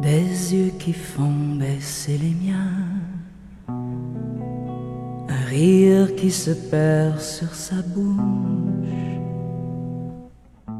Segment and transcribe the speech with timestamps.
[0.00, 2.98] des yeux qui font baisser les miens,
[5.28, 8.18] un rire qui se perd sur sa bouche.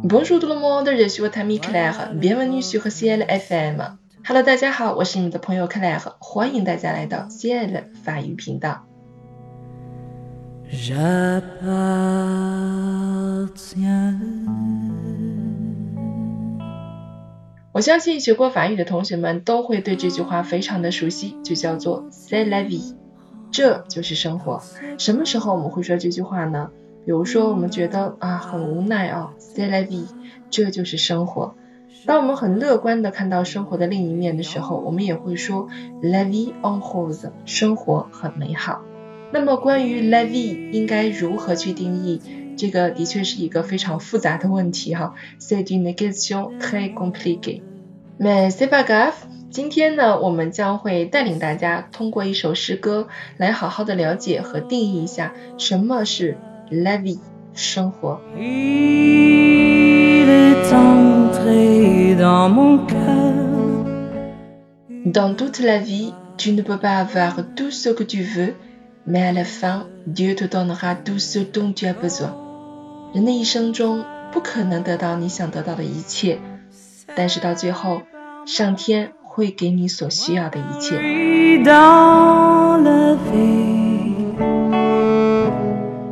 [0.04, 2.10] Bonjour tout le monde, je suis votre ami Claire.
[2.14, 3.96] Bienvenue sur Ciel FM.
[4.24, 8.82] Hello，大家好，我是你们的朋友 Claire，欢迎大家来到 Ciel 法语频道。
[17.77, 22.95] 我相信学过法语的同学们都会对这句话非常的熟悉，就叫做 C'est la vie，
[23.51, 24.63] 这就是生活。
[24.97, 26.71] 什么时候我们会说这句话呢？
[27.05, 30.07] 比如说我们觉得啊很无奈啊，C'est la vie，
[30.49, 31.53] 这就是生活。
[32.07, 35.67] 当我们很乐观的看到生活的另一面的时候，我们也会说
[36.01, 38.81] La vie en rose，生活很美好。
[39.31, 42.23] 那么关于 la vie 应该如何去定义，
[42.57, 45.13] 这个的确是一个非常复杂的问题哈。
[45.39, 47.61] C'est une question très compliquée.
[48.19, 49.13] Mais c'est pas grave.
[49.49, 56.37] 今天呢，我们将会带领大家通过一首诗歌来好好的了解和定义一下什么是
[56.69, 57.19] la vie
[57.53, 58.19] 生活。
[65.05, 68.53] Dans toute la vie, tu ne peux pas avoir tout ce que tu veux.
[69.05, 72.35] Mais à la fin, Dieu te donnera tout ce dont tu as besoin。
[73.17, 76.37] 人的一生中不可能得到你想得到的一切，
[77.15, 78.03] 但是到最后，
[78.45, 80.99] 上天会给你所需要的一切。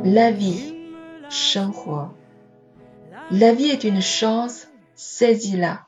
[0.04, 0.74] La vie，
[1.30, 2.10] 生活。
[3.30, 5.82] La vie est une chance，saisis-la。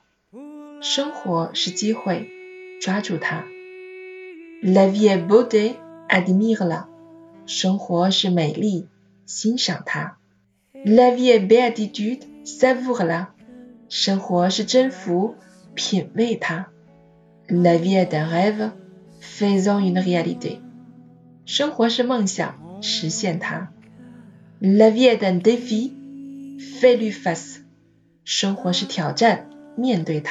[0.82, 2.30] 生活是机会，
[2.80, 3.44] 抓住它。
[4.62, 6.86] La vie est beauté，admire-la。
[7.48, 8.88] 生活是美丽，
[9.26, 10.17] 欣赏它。
[10.90, 13.28] La vie est béatitude, savoure-la.
[16.50, 16.66] Hein.
[17.50, 18.72] La vie est un rêve,
[19.20, 20.62] faisons une réalité.
[21.50, 21.74] Hein.
[24.62, 25.94] La vie est un défi,
[26.80, 27.60] fais-lui face.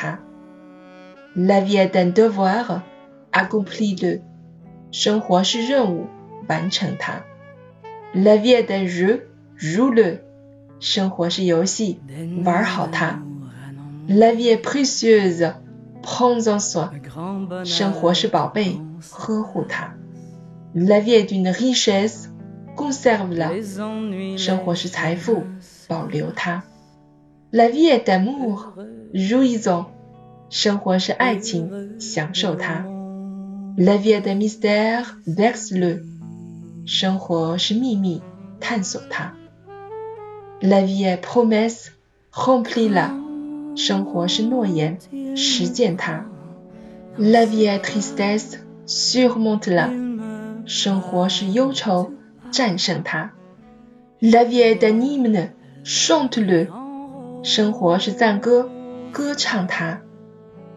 [0.05, 0.21] Hein.
[1.37, 2.83] La vie est un devoir,
[3.33, 4.21] accomplis-le.
[8.15, 10.21] La vie est un jeu, joue-le.
[10.79, 12.01] 生活是游戏，
[12.45, 13.23] 玩好它。
[14.09, 15.55] La vie est précieuse,
[16.03, 16.91] prends-en soin。
[17.65, 18.79] 生活是宝贝，
[19.11, 19.95] 呵护它。
[20.75, 22.27] La vie est une richesse,
[22.77, 23.63] conserve-la。
[24.37, 25.45] 生活是财富，
[25.89, 26.63] 保留它。
[27.51, 28.75] La vie est amour,
[29.13, 29.87] jouis-en。
[30.51, 32.85] 生活是爱情，享受它。
[33.77, 36.03] La vie est un mystère, berce-le。
[36.87, 38.23] 生活是秘密，
[38.61, 39.33] 探索它。
[40.63, 41.93] la vieille promesse,
[42.33, 43.11] remplie la
[43.75, 44.97] shang hua shen yin,
[45.37, 45.71] shi
[47.19, 49.89] la vieille tristesse, surmonte la
[50.67, 52.07] shang hua shen yin, shi
[52.53, 53.05] zhen
[54.23, 55.51] la vieille dînime,
[55.85, 56.69] chante le
[57.43, 58.65] shang hua shen zhang guo,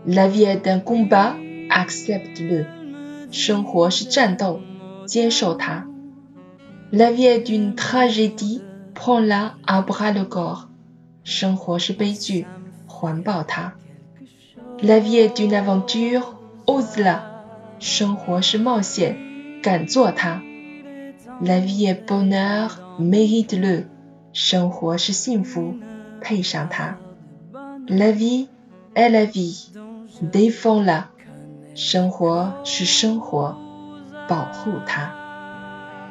[0.06, 1.36] la vieille d'un combat,
[1.70, 2.66] accepte le
[3.32, 4.60] shang hua shen to,
[5.10, 5.84] shi zhen
[6.92, 8.62] la vieille d'une tragédie,
[8.99, 10.69] prends-la à bras le corps。
[11.25, 12.47] 生活是悲剧，
[12.87, 13.73] 环抱它。
[14.81, 16.35] La vie est une aventure,
[16.67, 17.21] ose-la。
[17.79, 19.17] 生活是冒险，
[19.63, 20.43] 敢做它。
[21.41, 23.87] La vie est bonheur, mérite-le。
[24.33, 25.77] 生活是幸福，
[26.21, 26.99] 配上它。
[27.87, 28.49] La vie
[28.95, 29.69] est la vie,
[30.21, 31.05] défends-la。
[31.75, 33.57] 生活是生活，
[34.29, 35.18] 保护它。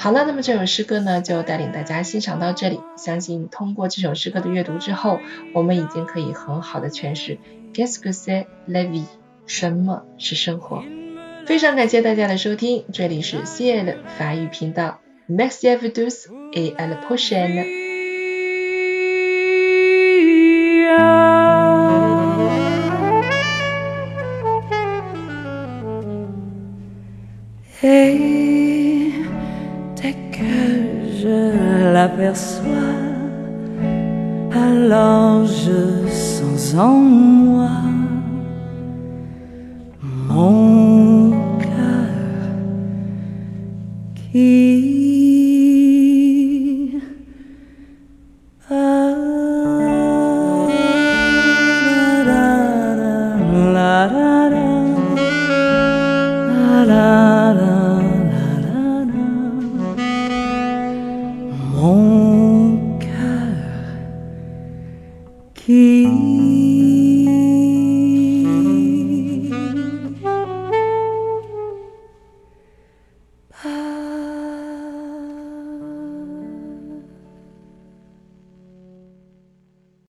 [0.01, 2.81] 好了，那么这首诗歌呢，就带领大家欣赏到这里。
[2.97, 5.19] 相信通过这首诗歌的阅读之后，
[5.53, 7.39] 我们已经可以很好的诠释
[7.75, 9.05] Qu'est-ce que c'est la vie？
[9.47, 10.85] 什么是生活？
[11.47, 15.01] 非常感谢大家的收听，这里是 CL 法语频道。
[15.29, 17.78] Merci à vous tous et à la prochaine。
[31.99, 32.95] L'aperçois,
[34.55, 37.81] alors je sens en moi
[40.29, 40.68] mon
[61.79, 62.38] Home.